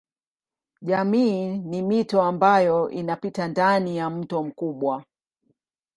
Jamii 0.81 1.57
ni 1.57 1.81
mito 1.81 2.21
ambayo 2.21 2.89
inapita 2.89 3.47
ndani 3.47 3.97
ya 3.97 4.09
mto 4.09 4.43
mkubwa. 4.43 5.03